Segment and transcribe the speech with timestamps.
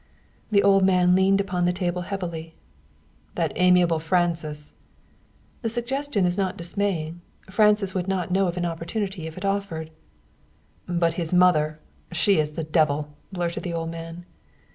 [0.49, 2.55] The old man leaned upon the table heavily.
[3.35, 4.73] "That amiable Francis"
[5.61, 7.21] "The suggestion is not dismaying.
[7.51, 9.91] Francis would not know an opportunity if it offered."
[10.87, 11.77] "But his mother
[12.11, 14.25] she is the devil!" blurted the old man.